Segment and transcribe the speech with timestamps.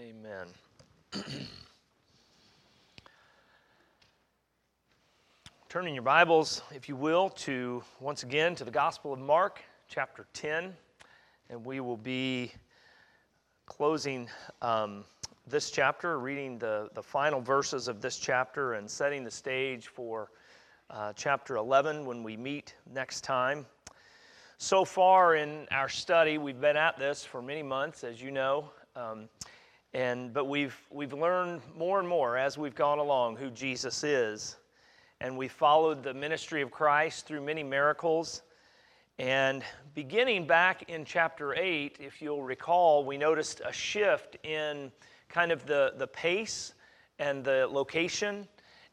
[0.00, 0.46] Amen.
[5.68, 10.26] Turning your Bibles, if you will, to once again to the Gospel of Mark, chapter
[10.32, 10.74] 10,
[11.50, 12.50] and we will be
[13.66, 14.26] closing
[14.62, 15.04] um,
[15.46, 20.30] this chapter, reading the, the final verses of this chapter, and setting the stage for
[20.88, 23.66] uh, chapter 11 when we meet next time.
[24.56, 28.70] So far in our study, we've been at this for many months, as you know.
[28.96, 29.28] Um,
[29.92, 34.56] and, but we've, we've learned more and more as we've gone along who Jesus is.
[35.20, 38.42] And we followed the ministry of Christ through many miracles.
[39.18, 39.62] And
[39.94, 44.92] beginning back in chapter 8, if you'll recall, we noticed a shift in
[45.28, 46.74] kind of the, the pace
[47.18, 48.46] and the location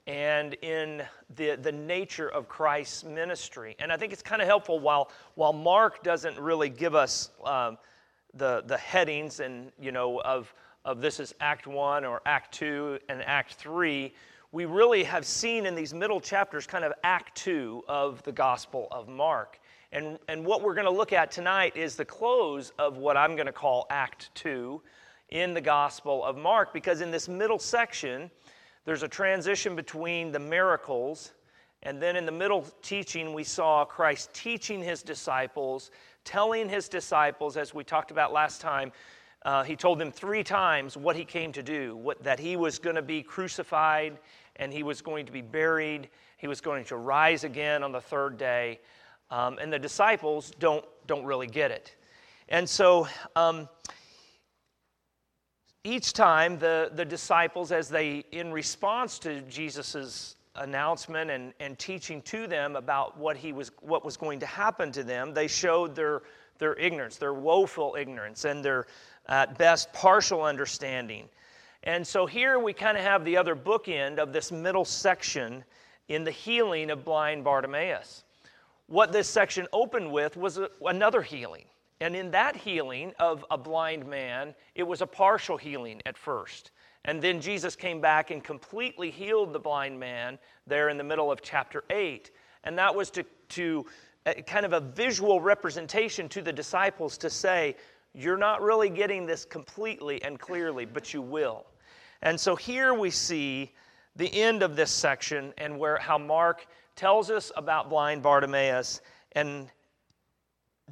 [0.08, 1.04] and in
[1.36, 3.76] the, the nature of Christ's ministry.
[3.80, 7.78] And I think it's kind of helpful while, while Mark doesn't really give us um,
[8.34, 10.54] the, the headings and, you know, of,
[10.88, 14.14] of this is Act 1 or Act 2 and Act 3,
[14.54, 18.88] we really have seen in these middle chapters kind of Act 2 of the Gospel
[18.90, 19.60] of Mark.
[19.92, 23.36] And, and what we're going to look at tonight is the close of what I'm
[23.36, 24.82] going to call Act 2
[25.28, 28.32] in the Gospel of Mark, because in this middle section,
[28.86, 31.34] there's a transition between the miracles,
[31.84, 35.92] and then in the middle teaching, we saw Christ teaching his disciples,
[36.24, 38.94] telling his disciples, as we talked about last time,
[39.48, 42.80] uh, he told them three times what he came to do what, that he was
[42.80, 44.20] going to be crucified
[44.58, 48.02] and he was going to be buried, he was going to rise again on the
[48.02, 48.78] third day.
[49.32, 51.96] Um, and the disciples don't, don't really get it.
[52.50, 53.70] And so um,
[55.86, 62.22] each time the, the disciples, as they, in response to Jesus' announcement and, and teaching
[62.24, 65.96] to them about what, he was, what was going to happen to them, they showed
[65.96, 66.24] their,
[66.58, 68.88] their ignorance, their woeful ignorance, and their
[69.28, 71.28] at best partial understanding.
[71.84, 75.64] And so here we kind of have the other bookend of this middle section
[76.08, 78.24] in the healing of blind Bartimaeus.
[78.88, 81.66] What this section opened with was a, another healing.
[82.00, 86.72] And in that healing of a blind man, it was a partial healing at first.
[87.06, 90.38] And then Jesus came back and completely healed the blind man
[90.68, 92.32] there in the middle of chapter 8.
[92.66, 93.86] And that was to, to
[94.26, 97.76] uh, kind of a visual representation to the disciples to say,
[98.14, 101.66] you're not really getting this completely and clearly, but you will.
[102.22, 103.74] And so here we see
[104.16, 109.02] the end of this section and where how Mark tells us about blind Bartimaeus
[109.34, 109.70] and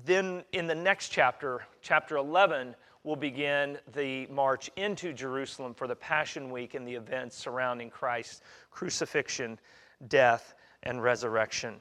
[0.03, 5.95] then in the next chapter, chapter 11, we'll begin the march into Jerusalem for the
[5.95, 9.57] Passion Week and the events surrounding Christ's crucifixion,
[10.09, 10.53] death,
[10.83, 11.75] and resurrection.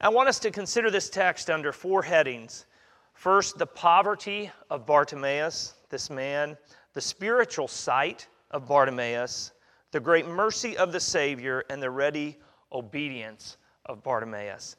[0.00, 2.66] I want us to consider this text under four headings
[3.14, 6.58] First, the poverty of Bartimaeus, this man,
[6.92, 9.52] the spiritual sight of Bartimaeus,
[9.92, 12.36] the great mercy of the Savior, and the ready
[12.72, 14.76] obedience of Bartimaeus.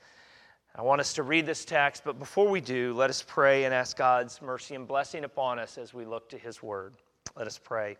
[0.76, 3.74] I want us to read this text, but before we do, let us pray and
[3.74, 6.96] ask God's mercy and blessing upon us as we look to His Word.
[7.38, 7.96] Let us pray.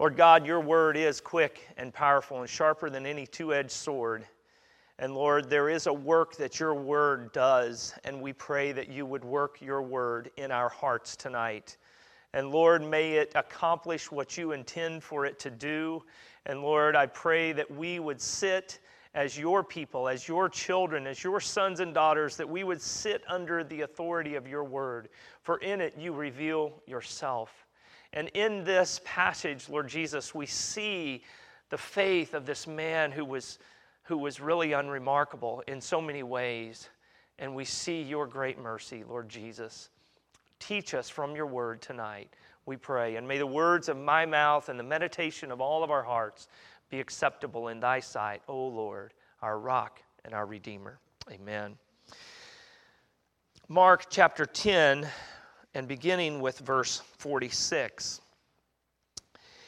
[0.00, 4.26] Lord God, your Word is quick and powerful and sharper than any two edged sword.
[4.98, 9.04] And Lord, there is a work that your word does, and we pray that you
[9.04, 11.76] would work your word in our hearts tonight.
[12.32, 16.02] And Lord, may it accomplish what you intend for it to do.
[16.46, 18.78] And Lord, I pray that we would sit
[19.14, 23.22] as your people, as your children, as your sons and daughters, that we would sit
[23.28, 25.08] under the authority of your word.
[25.42, 27.66] For in it you reveal yourself.
[28.12, 31.22] And in this passage, Lord Jesus, we see
[31.70, 33.58] the faith of this man who was
[34.06, 36.88] who was really unremarkable in so many ways.
[37.38, 39.90] And we see your great mercy, Lord Jesus.
[40.58, 42.30] Teach us from your word tonight,
[42.64, 43.16] we pray.
[43.16, 46.48] And may the words of my mouth and the meditation of all of our hearts
[46.88, 49.12] be acceptable in thy sight, O Lord,
[49.42, 50.98] our rock and our redeemer.
[51.30, 51.76] Amen.
[53.68, 55.08] Mark chapter 10,
[55.74, 58.22] and beginning with verse 46.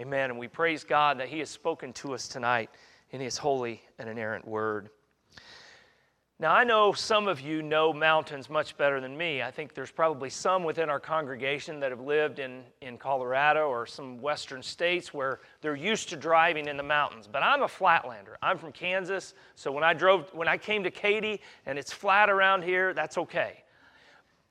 [0.00, 0.30] Amen.
[0.30, 2.70] And we praise God that he has spoken to us tonight
[3.10, 4.90] in his holy and inerrant word.
[6.40, 9.42] Now, I know some of you know mountains much better than me.
[9.42, 13.86] I think there's probably some within our congregation that have lived in, in Colorado or
[13.86, 17.26] some western states where they're used to driving in the mountains.
[17.26, 18.36] But I'm a flatlander.
[18.40, 22.30] I'm from Kansas, so when I drove, when I came to Katy and it's flat
[22.30, 23.64] around here, that's okay.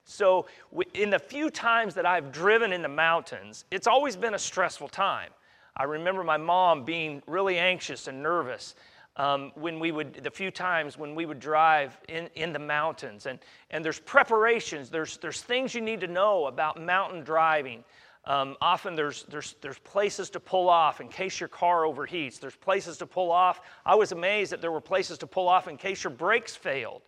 [0.03, 0.45] So,
[0.93, 4.87] in the few times that I've driven in the mountains, it's always been a stressful
[4.87, 5.31] time.
[5.77, 8.73] I remember my mom being really anxious and nervous
[9.15, 13.27] um, when we would, the few times when we would drive in, in the mountains.
[13.27, 13.39] And,
[13.69, 17.83] and there's preparations, there's, there's things you need to know about mountain driving.
[18.25, 22.39] Um, often there's, there's, there's places to pull off in case your car overheats.
[22.39, 23.61] There's places to pull off.
[23.85, 27.03] I was amazed that there were places to pull off in case your brakes failed.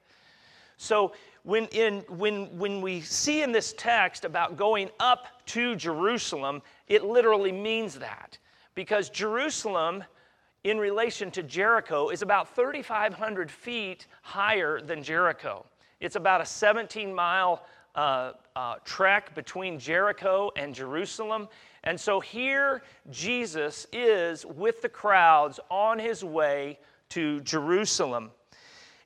[0.78, 1.14] So
[1.44, 7.04] when, in, when, when we see in this text about going up to Jerusalem, it
[7.04, 8.38] literally means that.
[8.76, 10.04] Because Jerusalem
[10.64, 15.66] in relation to Jericho is about 3,500 feet higher than Jericho.
[16.00, 21.48] It's about a 17 mile uh, uh, trek between Jericho and Jerusalem.
[21.84, 26.80] And so here Jesus is with the crowds on his way
[27.10, 28.32] to Jerusalem.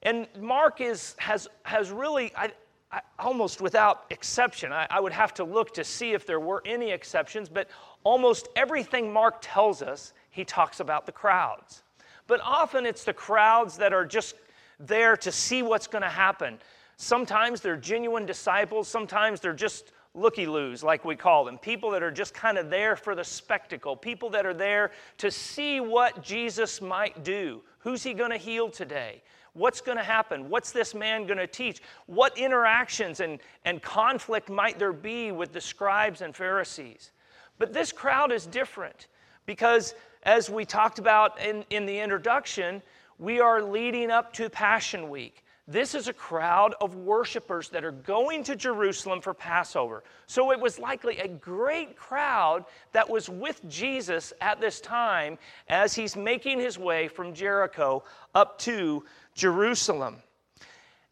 [0.02, 2.52] And Mark is, has, has really, I,
[2.92, 6.62] I, almost without exception, I, I would have to look to see if there were
[6.66, 7.70] any exceptions, but
[8.04, 11.84] almost everything Mark tells us he talks about the crowds.
[12.28, 14.36] But often it's the crowds that are just
[14.80, 16.60] there to see what's going to happen.
[16.98, 21.58] Sometimes they're genuine disciples, sometimes they're just looky loos, like we call them.
[21.58, 25.32] People that are just kind of there for the spectacle, people that are there to
[25.32, 27.62] see what Jesus might do.
[27.80, 29.24] Who's he going to heal today?
[29.54, 30.50] What's going to happen?
[30.50, 31.82] What's this man going to teach?
[32.08, 37.12] What interactions and, and conflict might there be with the scribes and Pharisees?
[37.58, 39.08] But this crowd is different
[39.46, 42.82] because as we talked about in, in the introduction,
[43.20, 45.44] we are leading up to Passion Week.
[45.66, 50.04] This is a crowd of worshipers that are going to Jerusalem for Passover.
[50.28, 55.38] So it was likely a great crowd that was with Jesus at this time
[55.70, 58.04] as he's making his way from Jericho
[58.36, 59.06] up to
[59.36, 60.18] Jerusalem.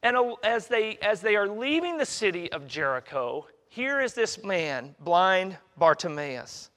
[0.04, 4.44] And uh, as they, as they are leaving the city of Jericho, here is this
[4.44, 6.72] man, blind Bartimaeus.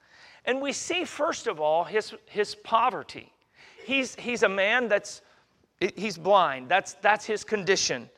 [0.45, 3.33] And we see, first of all, his, his poverty.
[3.85, 5.21] He's, he's a man that's,
[5.97, 6.69] he's blind.
[6.69, 8.09] That's, that's his condition.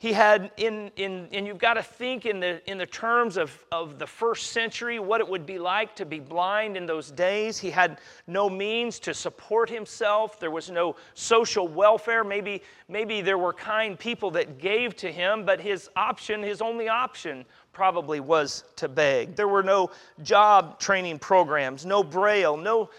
[0.00, 3.66] He had, in, in, and you've got to think in the, in the terms of,
[3.72, 7.58] of the first century, what it would be like to be blind in those days.
[7.58, 10.38] He had no means to support himself.
[10.38, 12.22] There was no social welfare.
[12.22, 16.88] Maybe, maybe there were kind people that gave to him, but his option, his only
[16.88, 17.44] option,
[17.78, 19.36] probably was to beg.
[19.36, 19.92] There were no
[20.24, 22.90] job training programs, no braille, no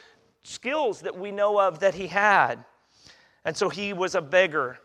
[0.43, 2.63] skills that we know of that he had.
[3.43, 4.79] And so he was a beggar.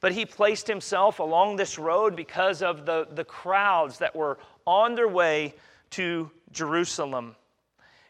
[0.00, 4.94] But he placed himself along this road because of the, the crowds that were on
[4.94, 5.56] their way
[5.90, 7.34] to Jerusalem.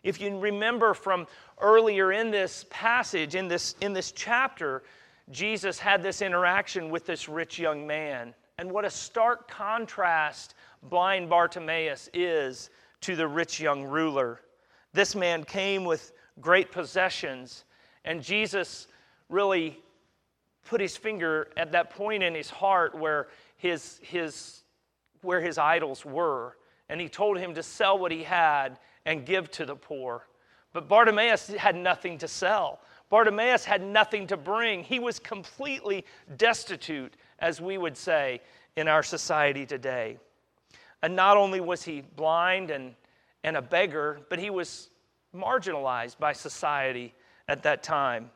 [0.03, 1.27] If you remember from
[1.59, 4.83] earlier in this passage, in this, in this chapter,
[5.31, 8.35] Jesus had this interaction with this rich young man.
[8.59, 12.71] And what a stark contrast blind Bartimaeus is
[13.03, 14.41] to the rich young ruler.
[14.93, 17.65] This man came with great possessions,
[18.05, 18.89] and Jesus
[19.29, 19.79] really
[20.65, 24.63] put his finger at that point in his heart where his, his,
[25.23, 26.57] where his idols were.
[26.89, 30.27] And he told him to sell what he had and give to the poor.
[30.73, 32.81] But Bartimaeus had nothing to sell.
[33.09, 34.83] Bartimaeus had nothing to bring.
[34.83, 36.05] He was completely
[36.37, 38.41] destitute, as we would say
[38.77, 40.19] in our society today.
[41.03, 42.95] And not only was he blind and,
[43.45, 44.91] and a beggar, but he was
[45.35, 47.15] marginalized by society
[47.49, 48.31] at that time.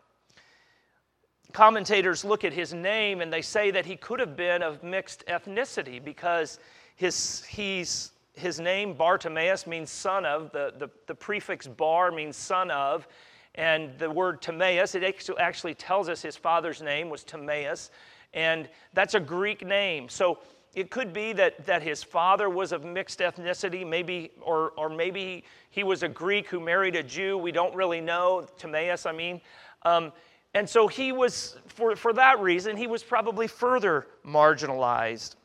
[1.52, 5.24] Commentators look at his name and they say that he could have been of mixed
[5.26, 6.58] ethnicity because
[6.96, 10.50] his, he's, his name, Bartimaeus, means son of.
[10.52, 13.06] The, the, the prefix bar means son of.
[13.54, 15.04] And the word Timaeus, it
[15.38, 17.90] actually tells us his father's name was Timaeus.
[18.34, 20.08] And that's a Greek name.
[20.08, 20.38] So
[20.74, 25.44] it could be that, that his father was of mixed ethnicity, maybe, or, or maybe
[25.70, 27.36] he was a Greek who married a Jew.
[27.36, 29.40] We don't really know, Timaeus, I mean.
[29.82, 30.12] Um,
[30.54, 35.36] and so he was, for, for that reason, he was probably further marginalized.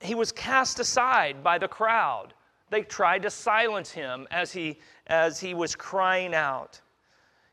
[0.00, 2.34] He was cast aside by the crowd.
[2.70, 6.80] They tried to silence him as he, as he was crying out.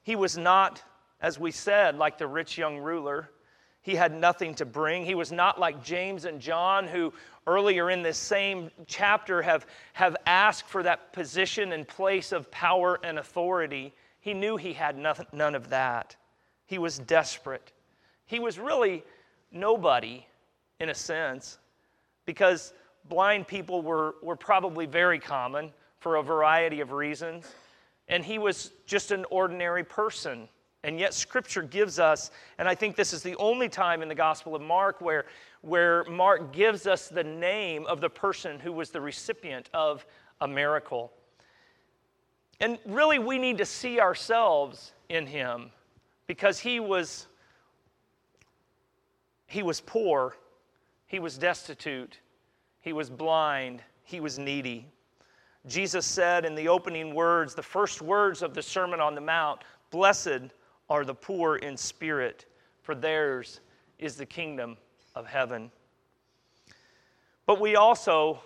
[0.03, 0.83] He was not,
[1.21, 3.29] as we said, like the rich young ruler.
[3.85, 5.05] He had nothing to bring.
[5.05, 7.13] He was not like James and John, who
[7.45, 12.99] earlier in this same chapter have, have asked for that position and place of power
[13.03, 13.93] and authority.
[14.21, 16.15] He knew he had nothing, none of that.
[16.65, 17.73] He was desperate.
[18.25, 19.03] He was really
[19.51, 20.25] nobody,
[20.79, 21.59] in a sense,
[22.25, 22.73] because
[23.07, 27.53] blind people were, were probably very common for a variety of reasons.
[28.07, 30.49] And he was just an ordinary person.
[30.85, 34.13] And yet, Scripture gives us, and I think this is the only time in the
[34.13, 35.25] Gospel of Mark where,
[35.61, 40.05] where Mark gives us the name of the person who was the recipient of
[40.41, 41.11] a miracle.
[42.59, 45.71] And really, we need to see ourselves in him
[46.27, 47.25] because he was,
[49.47, 50.37] he was poor,
[51.07, 52.19] he was destitute,
[52.81, 54.85] he was blind, he was needy.
[55.65, 59.63] Jesus said in the opening words, the first words of the Sermon on the Mount,
[59.89, 60.51] Blessed
[60.89, 62.45] are the poor in spirit,
[62.81, 63.61] for theirs
[63.99, 64.77] is the kingdom
[65.15, 65.71] of heaven.
[67.45, 68.39] But we also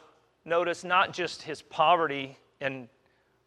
[0.45, 2.87] notice not just his poverty and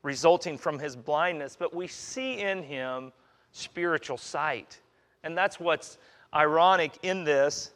[0.02, 3.12] resulting from his blindness, but we see in him
[3.52, 4.80] spiritual sight.
[5.22, 5.98] And that's what's
[6.34, 7.72] ironic in this.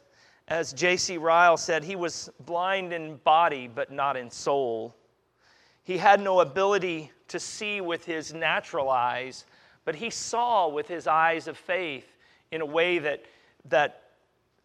[0.47, 1.17] As J.C.
[1.17, 4.95] Ryle said, he was blind in body, but not in soul.
[5.83, 9.45] He had no ability to see with his natural eyes,
[9.87, 12.17] but he saw with his eyes of faith
[12.51, 13.23] in a way that,
[13.69, 14.01] that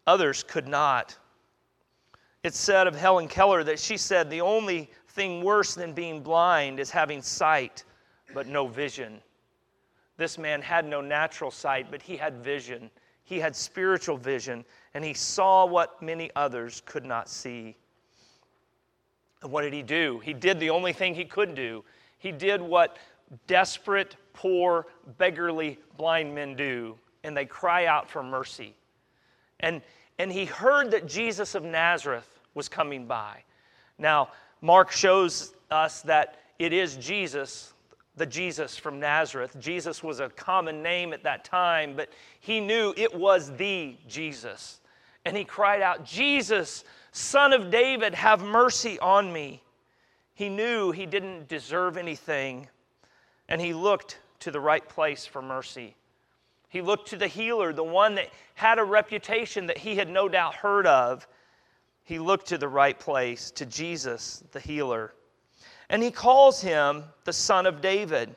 [0.05, 1.17] others could not.
[2.43, 6.77] It's said of Helen Keller that she said, The only thing worse than being blind
[6.77, 7.85] is having sight,
[8.33, 9.21] but no vision.
[10.17, 12.91] This man had no natural sight, but he had vision.
[13.23, 17.77] He had spiritual vision, and he saw what many others could not see.
[19.41, 20.19] And what did he do?
[20.19, 21.85] He did the only thing he could do.
[22.17, 22.97] He did what
[23.47, 24.87] desperate, poor,
[25.17, 28.75] beggarly blind men do, and they cry out for mercy.
[29.59, 29.81] And,
[30.19, 33.43] and he heard that Jesus of Nazareth was coming by.
[33.97, 34.29] Now,
[34.61, 37.73] Mark shows us that it is Jesus
[38.15, 39.59] the Jesus from Nazareth.
[39.59, 44.81] Jesus was a common name at that time, but he knew it was the Jesus.
[45.25, 49.63] And he cried out, Jesus, son of David, have mercy on me.
[50.35, 52.67] He knew he didn't deserve anything,
[53.53, 55.95] and he looked to the right place for mercy.
[56.69, 60.27] He looked to the healer, the one that had a reputation that he had no
[60.27, 61.27] doubt heard of.
[62.03, 65.13] He looked to the right place, to Jesus, the healer.
[65.87, 68.35] And he calls him the Son of David.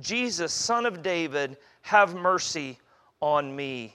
[0.00, 2.78] Jesus, Son of David, have mercy
[3.20, 3.94] on me.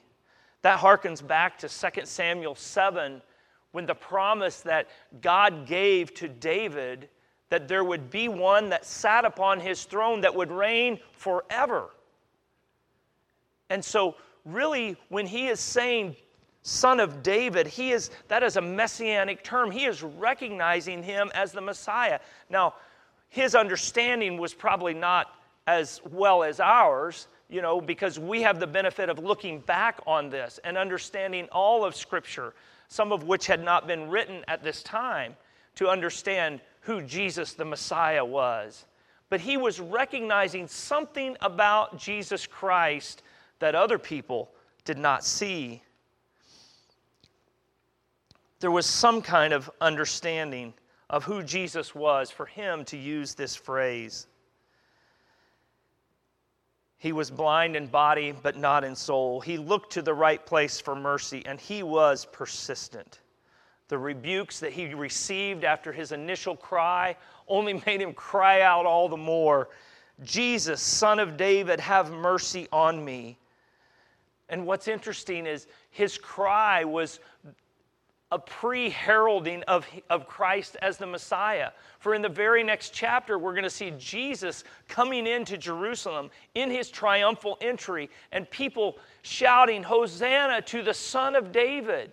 [0.61, 3.23] That harkens back to 2 Samuel 7
[3.71, 4.87] when the promise that
[5.19, 7.09] God gave to David
[7.53, 11.91] that there would be one that sat upon his throne that would reign forever.
[13.69, 16.15] And so, really, when he is saying
[16.63, 19.69] son of David, he is, that is a messianic term.
[19.69, 22.19] He is recognizing him as the Messiah.
[22.49, 22.73] Now,
[23.29, 25.35] his understanding was probably not
[25.67, 30.31] as well as ours, you know, because we have the benefit of looking back on
[30.31, 32.55] this and understanding all of Scripture,
[32.87, 35.35] some of which had not been written at this time,
[35.75, 38.85] to understand who Jesus the Messiah was.
[39.29, 43.23] But he was recognizing something about Jesus Christ
[43.59, 44.51] that other people
[44.85, 45.81] did not see
[48.63, 50.73] there was some kind of understanding
[51.09, 54.25] of who Jesus was for him to use this phrase.
[56.97, 59.41] He was blind in body, but not in soul.
[59.41, 63.19] He looked to the right place for mercy, and he was persistent.
[63.87, 67.15] The rebukes that he received after his initial cry
[67.47, 69.69] only made him cry out all the more
[70.21, 73.37] Jesus, son of David, have mercy on me.
[74.49, 77.19] And what's interesting is his cry was
[78.31, 81.71] a pre heralding of, of Christ as the Messiah.
[81.99, 86.71] For in the very next chapter, we're going to see Jesus coming into Jerusalem in
[86.71, 92.11] his triumphal entry and people shouting, Hosanna to the Son of David.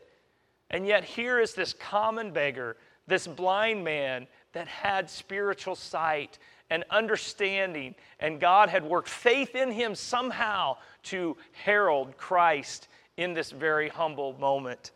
[0.70, 6.38] And yet, here is this common beggar, this blind man that had spiritual sight
[6.70, 13.50] and understanding, and God had worked faith in him somehow to herald Christ in this
[13.50, 14.92] very humble moment.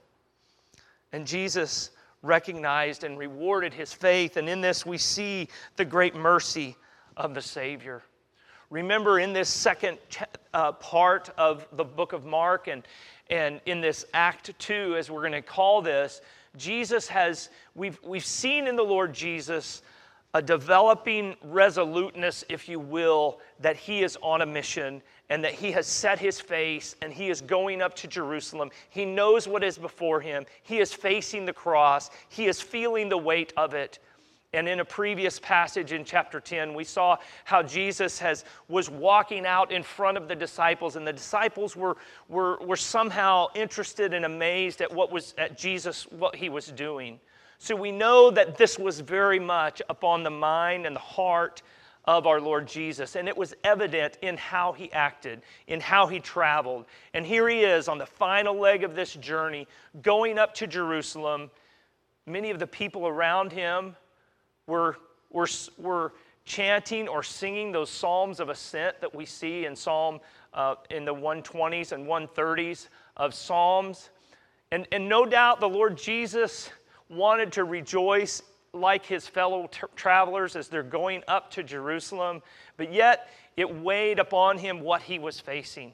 [1.13, 1.91] And Jesus
[2.23, 4.37] recognized and rewarded his faith.
[4.37, 6.77] And in this, we see the great mercy
[7.17, 8.03] of the Savior.
[8.71, 9.99] Remember, in this second
[10.53, 12.83] uh, part of the book of Mark and,
[13.31, 16.21] and in this Act 2, as we're going to call this,
[16.57, 19.83] Jesus has, we've, we've seen in the Lord Jesus
[20.35, 25.01] a developing resoluteness, if you will, that he is on a mission
[25.31, 28.71] and that he has set his face and he is going up to Jerusalem.
[28.91, 30.45] He knows what is before him.
[30.63, 34.01] He is facing the cross, he is feeling the weight of it.
[34.55, 39.47] And in a previous passage in chapter 10, we saw how Jesus has, was walking
[39.47, 41.97] out in front of the disciples, and the disciples were,
[42.29, 47.19] were, were somehow interested and amazed at what was at Jesus, what he was doing.
[47.59, 51.63] So we know that this was very much upon the mind and the heart
[52.05, 53.17] of our Lord Jesus.
[53.17, 56.85] And it was evident in how he acted, in how he traveled.
[57.15, 59.67] And here he is on the final leg of this journey,
[60.03, 61.51] going up to Jerusalem.
[62.27, 63.97] Many of the people around him
[64.67, 64.97] were,
[65.31, 66.13] were, were
[66.45, 70.21] chanting or singing those psalms of ascent that we see in Psalm
[70.53, 74.11] uh, in the 120s and 130s of Psalms.
[74.71, 76.71] And, and no doubt the Lord Jesus
[77.09, 78.43] wanted to rejoice
[78.73, 82.43] like his fellow travelers as they're going up to Jerusalem,
[82.77, 85.93] but yet it weighed upon him what he was facing.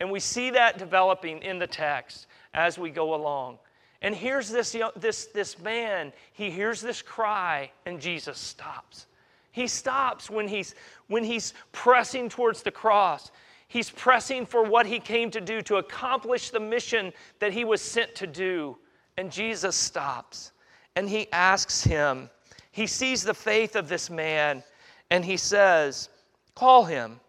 [0.00, 3.58] And we see that developing in the text as we go along.
[4.02, 9.06] And here's this, this, this man, he hears this cry, and Jesus stops.
[9.52, 10.74] He stops when he's,
[11.06, 13.30] when he's pressing towards the cross.
[13.68, 17.80] He's pressing for what he came to do, to accomplish the mission that he was
[17.80, 18.76] sent to do.
[19.16, 20.50] And Jesus stops
[20.96, 22.28] and he asks him,
[22.72, 24.64] he sees the faith of this man,
[25.10, 26.08] and he says,
[26.54, 27.20] Call him.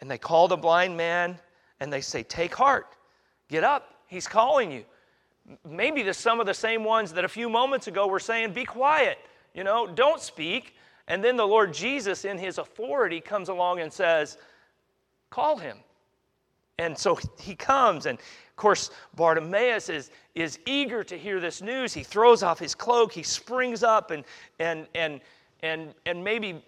[0.00, 1.38] And they call the blind man,
[1.80, 2.86] and they say, Take heart,
[3.48, 4.84] get up, he's calling you
[5.68, 8.64] maybe the, some of the same ones that a few moments ago were saying, Be
[8.64, 9.18] quiet,
[9.54, 10.74] you know, don't speak.
[11.06, 14.36] And then the Lord Jesus, in his authority, comes along and says,
[15.30, 15.78] Call him.
[16.78, 21.94] And so he comes, and of course, Bartimaeus is, is eager to hear this news.
[21.94, 24.24] He throws off his cloak, he springs up, and,
[24.58, 25.20] and, and,
[25.62, 26.62] and, and maybe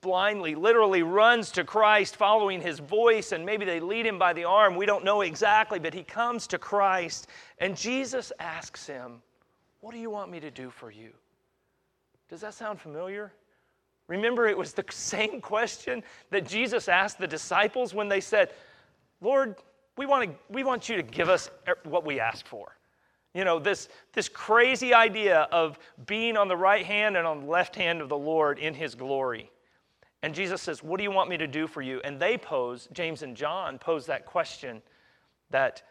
[0.00, 4.44] blindly, literally runs to Christ following his voice, and maybe they lead him by the
[4.44, 4.76] arm.
[4.76, 9.22] We don't know exactly, but he comes to Christ, and Jesus asks him,
[9.80, 11.10] What do you want me to do for you?
[12.28, 13.32] Does that sound familiar?
[14.08, 18.50] Remember, it was the same question that Jesus asked the disciples when they said,
[19.20, 19.56] Lord,
[19.96, 22.76] we want, to, we want you to give us er, what we ask for.
[23.34, 27.46] You know, this, this crazy idea of being on the right hand and on the
[27.46, 29.50] left hand of the Lord in his glory.
[30.24, 32.00] And Jesus says, What do you want me to do for you?
[32.02, 34.80] And they pose, James and John pose that question
[35.50, 35.82] that,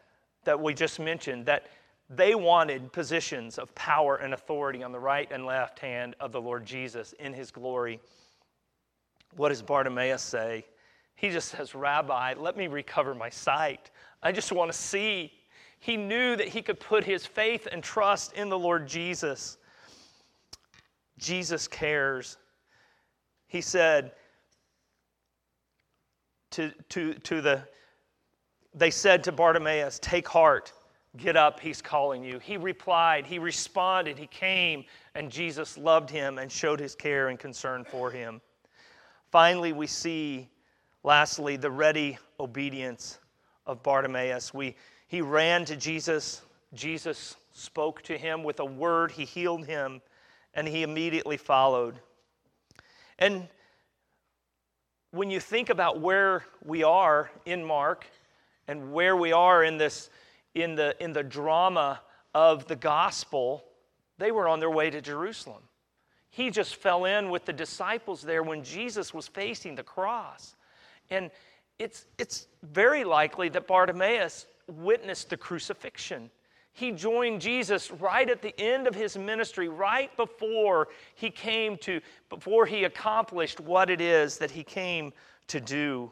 [0.43, 1.67] that we just mentioned, that
[2.10, 6.41] they wanted positions of power and authority on the right and left hand of the
[6.41, 8.00] Lord Jesus in his glory.
[9.36, 10.65] What does Bartimaeus say?
[11.13, 13.91] He just says, Rabbi, let me recover my sight.
[14.24, 15.32] I just want to see.
[15.78, 19.60] He knew that he could put his faith and trust in the Lord Jesus.
[21.19, 22.38] Jesus cares.
[23.46, 24.13] He said,
[26.54, 27.62] to, to, to the,
[28.74, 30.72] they said to Bartimaeus, Take heart,
[31.18, 32.39] get up, he's calling you.
[32.39, 34.86] He replied, he responded, he came,
[35.16, 38.42] and Jesus loved him and showed his care and concern for him.
[39.32, 40.50] Finally, we see,
[41.04, 43.20] lastly, the ready obedience
[43.66, 44.54] of Bartimaeus.
[44.54, 44.76] We,
[45.08, 46.42] he ran to Jesus.
[46.74, 50.02] Jesus spoke to him with a word, he healed him,
[50.54, 52.00] and he immediately followed.
[53.20, 53.48] And
[55.13, 58.08] when you think about where we are in Mark
[58.67, 60.10] and where we are in this
[60.56, 62.02] in the in the drama
[62.34, 63.63] of the gospel,
[64.17, 65.62] they were on their way to Jerusalem.
[66.32, 70.56] He just fell in with the disciples there when Jesus was facing the cross.
[71.12, 71.30] And
[71.78, 76.32] it's it's very likely that Bartimaeus witnessed the crucifixion
[76.74, 82.02] he joined Jesus right at the end of his ministry, right before he came to,
[82.30, 85.14] before he accomplished what it is that he came
[85.48, 86.12] to do.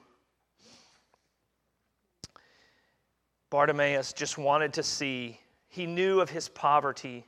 [3.49, 5.39] Bartimaeus just wanted to see.
[5.67, 7.25] He knew of his poverty,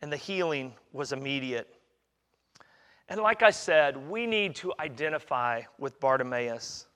[0.00, 1.68] and the healing was immediate.
[3.10, 6.86] And like I said, we need to identify with Bartimaeus.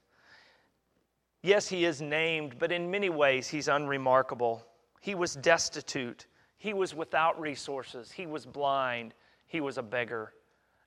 [1.42, 4.64] Yes, he is named, but in many ways he's unremarkable.
[5.00, 6.26] He was destitute.
[6.58, 8.10] He was without resources.
[8.10, 9.14] He was blind.
[9.46, 10.32] He was a beggar.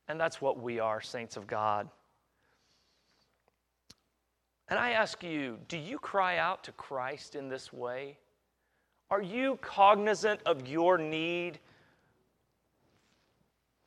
[0.08, 1.90] And that's what we are, saints of God.
[4.68, 8.18] And I ask you, do you cry out to Christ in this way?
[9.10, 11.60] Are you cognizant of your need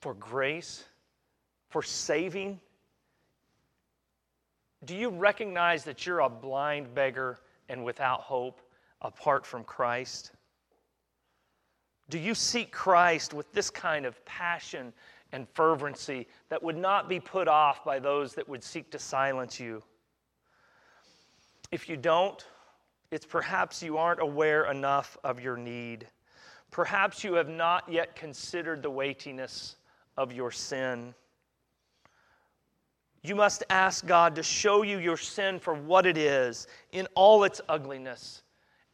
[0.00, 0.84] for grace,
[1.70, 2.58] for saving?
[4.84, 8.60] Do you recognize that you're a blind beggar and without hope?
[9.02, 10.32] Apart from Christ?
[12.08, 14.92] Do you seek Christ with this kind of passion
[15.32, 19.58] and fervency that would not be put off by those that would seek to silence
[19.58, 19.82] you.
[21.70, 22.44] If you don't,
[23.10, 26.06] it's perhaps you aren't aware enough of your need.
[26.70, 29.76] Perhaps you have not yet considered the weightiness
[30.16, 31.14] of your sin.
[33.22, 37.44] You must ask God to show you your sin for what it is in all
[37.44, 38.42] its ugliness.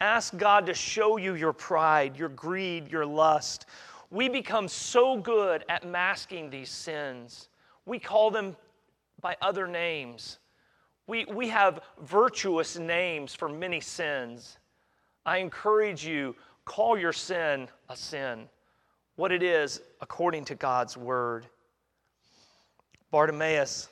[0.00, 3.66] Ask God to show you your pride, your greed, your lust.
[4.10, 7.48] We become so good at masking these sins.
[7.84, 8.56] We call them
[9.20, 10.38] by other names.
[11.06, 14.58] We, we have virtuous names for many sins.
[15.26, 18.48] I encourage you, call your sin a sin,
[19.16, 21.46] what it is according to God's word.
[23.10, 23.88] Bartimaeus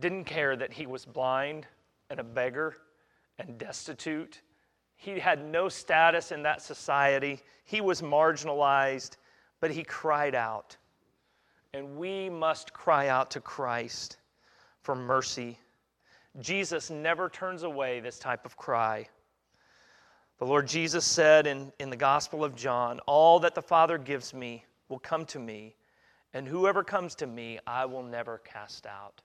[0.00, 1.66] didn't care that he was blind
[2.10, 2.76] and a beggar
[3.38, 4.42] and destitute.
[5.04, 7.42] He had no status in that society.
[7.66, 9.18] He was marginalized,
[9.60, 10.78] but he cried out.
[11.74, 14.16] And we must cry out to Christ
[14.80, 15.58] for mercy.
[16.40, 19.06] Jesus never turns away this type of cry.
[20.38, 24.32] The Lord Jesus said in, in the Gospel of John, All that the Father gives
[24.32, 25.74] me will come to me,
[26.32, 29.20] and whoever comes to me, I will never cast out.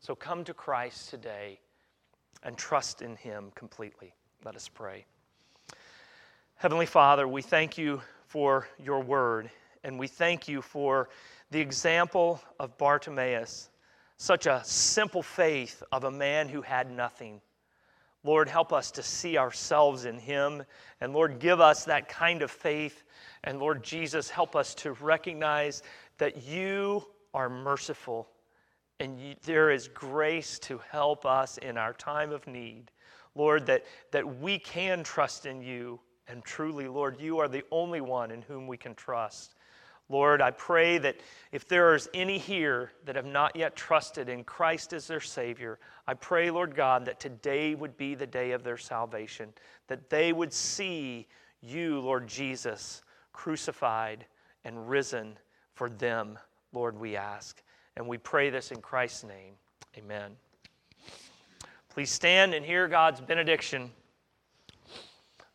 [0.00, 1.60] So come to Christ today
[2.42, 4.12] and trust in Him completely.
[4.44, 5.06] Let us pray.
[6.60, 9.48] Heavenly Father, we thank you for your word,
[9.82, 11.08] and we thank you for
[11.50, 13.70] the example of Bartimaeus,
[14.18, 17.40] such a simple faith of a man who had nothing.
[18.24, 20.62] Lord, help us to see ourselves in him,
[21.00, 23.04] and Lord, give us that kind of faith.
[23.42, 25.82] And Lord Jesus, help us to recognize
[26.18, 28.28] that you are merciful
[28.98, 32.90] and you, there is grace to help us in our time of need.
[33.34, 35.98] Lord, that, that we can trust in you.
[36.30, 39.56] And truly, Lord, you are the only one in whom we can trust.
[40.08, 41.16] Lord, I pray that
[41.50, 45.78] if there is any here that have not yet trusted in Christ as their Savior,
[46.06, 49.52] I pray, Lord God, that today would be the day of their salvation,
[49.88, 51.26] that they would see
[51.62, 54.24] you, Lord Jesus, crucified
[54.64, 55.36] and risen
[55.74, 56.38] for them,
[56.72, 57.62] Lord, we ask.
[57.96, 59.54] And we pray this in Christ's name.
[59.96, 60.32] Amen.
[61.88, 63.90] Please stand and hear God's benediction.